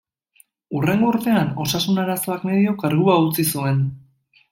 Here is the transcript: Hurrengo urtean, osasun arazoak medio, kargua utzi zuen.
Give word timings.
Hurrengo 0.77 1.09
urtean, 1.11 1.51
osasun 1.65 2.01
arazoak 2.05 2.47
medio, 2.51 2.73
kargua 2.85 3.19
utzi 3.27 3.47
zuen. 3.57 3.85